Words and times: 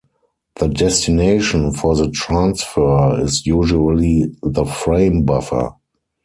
The 0.55 0.67
destination 0.67 1.73
for 1.73 1.95
the 1.95 2.09
transfer 2.09 3.21
is 3.21 3.45
usually 3.45 4.35
the 4.41 4.65
frame 4.65 5.25
buffer. 5.25 5.75